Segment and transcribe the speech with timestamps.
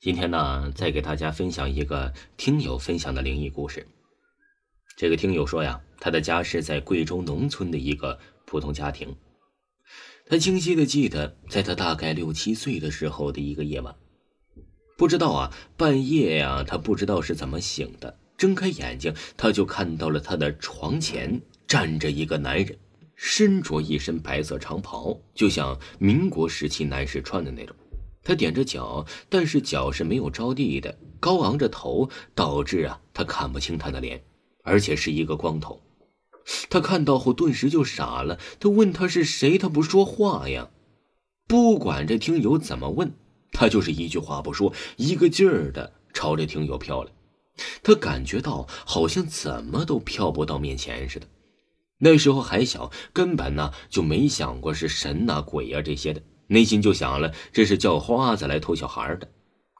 [0.00, 3.84] 今天呢，再给大家分享一个听友分享的灵异故事。
[4.96, 8.16] 这个听友说呀，他的家是在贵州农村的一个
[8.46, 9.16] 普通家庭。
[10.24, 13.92] 他清晰的记得，在他大概六七岁的时候的一个夜晚，
[14.96, 22.78] 不知道啊，半夜呀，他不知道是怎么醒的，睁开眼睛，他就看到了他的床前站着一个男人，
[23.16, 27.74] 身着一身白色长袍，就像民国时期男士穿的那种。
[28.28, 34.22] 他踮着脚，但是脚是没有着地的，高昂着头，导致啊，他看不清他的脸，
[34.64, 35.80] 而且是一个光头。
[36.68, 40.68] 他看到后顿时就傻了，他问他是谁，他不说话呀。
[41.46, 43.14] 不管这听友怎么问，
[43.50, 47.10] 他就是一句话不说，一个劲儿的朝着听友飘来。
[47.82, 51.26] 他感觉到好像怎么都飘不到面前似的。
[52.00, 56.20] 那时候还小，根本呢就没想过是神呐、鬼呀这些的。
[56.48, 59.28] 内心就想了，这是叫花子来偷小孩的，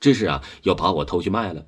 [0.00, 1.66] 这是啊要把我偷去卖了。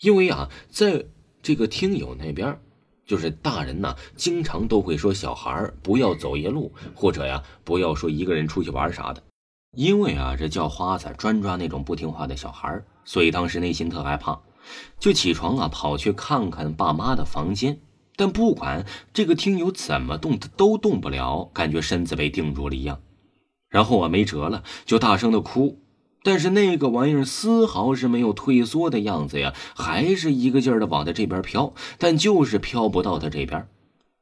[0.00, 1.06] 因为啊，在
[1.42, 2.60] 这个听友那边，
[3.06, 9.22] 就是大人呢，经常都会说小孩不要走夜路，或者呀不要说一个人出去玩啥的。
[9.76, 14.40] 因为啊这叫花子专抓那种不听话的小孩，所以当时内心特害怕，
[14.98, 17.78] 就起床啊跑去看看爸妈的房间。
[18.16, 23.00] 但不管这个听友怎么动，他都动不了，感觉身子被定住了一样。
[23.76, 25.78] 然后我没辙了，就大声的哭，
[26.22, 33.68] 但是那个玩意儿丝毫是没有退缩的样子呀，还是一个劲儿的往他这边飘，但就是飘不到他这边。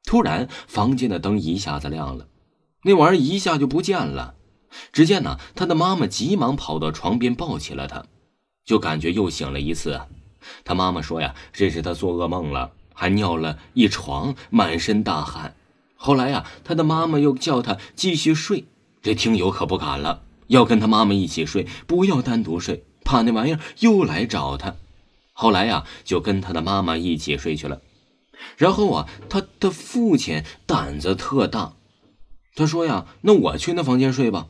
[0.05, 2.27] 突然，房间的灯一下子亮了，
[2.82, 4.34] 那玩意儿一下就不见了。
[4.92, 8.06] 只见呢，他的妈妈急忙跑到床边抱起了他，
[8.64, 10.00] 就感觉又醒了一次。
[10.64, 15.55] 他妈妈说呀，这是他做噩梦了，还尿了一床，满身大汗。
[15.94, 18.64] 后来呀，他的妈妈又叫他继续睡。
[19.05, 24.77] 这听友可不敢了，要跟他妈妈一起睡，不要单独睡，怕那玩意儿又来找他。
[25.34, 27.82] 后来呀，就跟他的妈妈一起睡去了。
[28.56, 31.75] 然后啊，他的父亲胆子特大，
[32.54, 34.47] 他说呀：“那我去那房间睡吧。”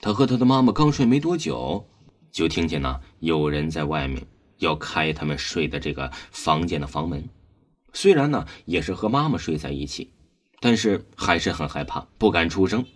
[0.00, 1.86] 他和他的妈妈刚睡没多久，
[2.32, 4.26] 就听见呢有人在外面
[4.56, 7.28] 要开他们睡的这个房间的房门。
[7.92, 10.10] 虽然呢也是和妈妈睡在一起，
[10.60, 12.86] 但是还是很害怕，不敢出声。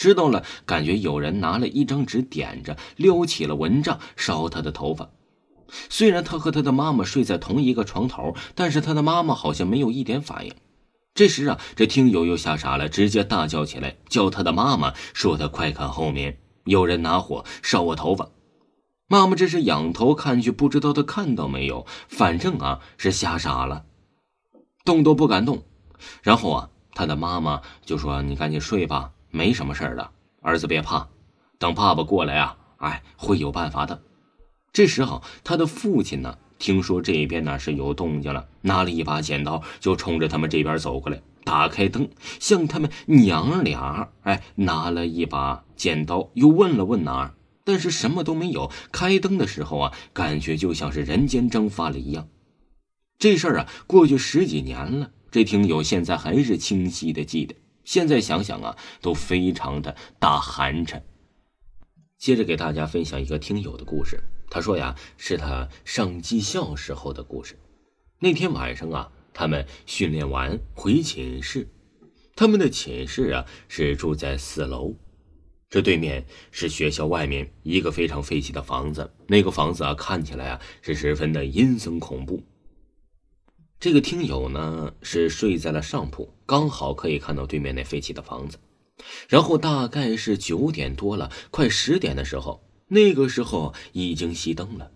[0.00, 5.10] 知道了，感觉有人拿了一张纸点着，撩起了蚊帐烧他的头发。
[5.90, 10.54] 虽然他和他的妈妈睡在同一个床头，但是他的妈妈好像没有一点反应。
[11.12, 18.30] 这时啊，这听友又吓傻了，直接大叫起来，叫他的妈妈说：“他快看后面有人拿火烧我头发。”
[19.06, 23.84] 妈妈这是仰头看去，不知道他看到没有，反正啊是吓傻了，
[24.82, 25.62] 动都不敢动。
[26.22, 30.10] 然后啊，他的妈妈就说：“你赶紧睡吧。”没什么事儿的，
[30.42, 31.08] 儿子别怕，
[31.58, 34.02] 等爸爸过来啊，哎，会有办法的。
[34.72, 42.08] 这时候，他的父亲呢，听说这边呢是有动静了，拿了一把剪刀，就冲着他们这边走过来，打开灯，
[42.38, 48.70] 向他们娘俩，哎，拿了一把剪刀，又问了问哪儿，但是什么都没有。
[48.92, 52.28] 开灯的时候啊，感觉就像是人间蒸发了一样。
[53.18, 57.54] 这事儿啊，过去十几年了，这听友现在还是清晰的记得。
[57.90, 61.02] 现在想想啊，都非常的大寒碜。
[62.16, 64.22] 接着给大家分享一个听友的故事。
[64.48, 67.58] 他说呀，是他上技校时候的故事。
[68.20, 71.68] 那天晚上啊，他们训练完回寝室，
[72.36, 74.94] 他们的寝室啊是住在四楼，
[75.68, 79.12] 这对面是学校外面一个非常废弃的房子。
[79.26, 82.40] 那个房子啊，看起来啊是十分的阴森恐怖。
[83.80, 88.58] 这个听友呢是睡在了上铺，刚好可以看到对面那废弃的房子。
[89.26, 94.90] 然后大概是九点多了，快十点的时候，那个时候已经熄灯了。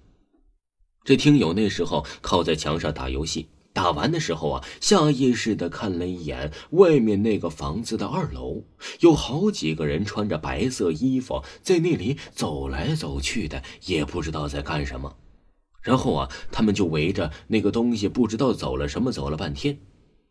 [1.02, 8.64] 这听友那时候靠在墙上打游戏，打完的时候啊，下意识的看了一眼外面那个房子的二楼，
[9.00, 15.16] 有好几个人穿着白色衣服在那里走来走去的，也不知道在干什么。
[15.84, 19.78] 然后啊，他们就围着那个东西，不知道走了什么，走了半天，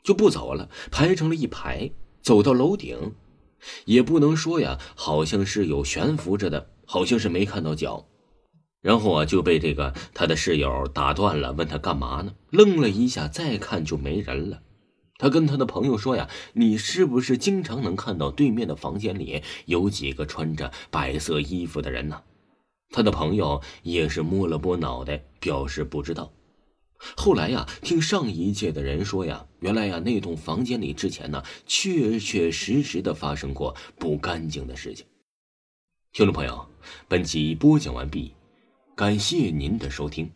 [0.04, 1.92] 就不走了，排成了一排，
[2.22, 3.14] 走到楼顶，
[3.86, 8.08] 也不能说呀，好像是有悬浮着的，好像是没看到脚。
[8.82, 12.34] 然后啊，就被这个他的室友打断了，问他干嘛呢？
[12.50, 14.62] 愣了一下，再看就没人了。
[15.20, 22.24] 他跟他的朋友说呀：“你是不是经常能看到对面的房间里有几个穿着白色衣服的人呢？”
[22.94, 26.32] 他的朋友也是摸了摸脑袋，表示不知道。
[27.18, 35.04] 后来呀，听上一届的人说呀，原来呀，那栋房间里之前呢，确确实实的发生过不干净的事情。
[36.12, 36.66] 听众朋友，
[37.08, 38.32] 本集播讲完毕，
[38.96, 40.32] 感谢您的收听。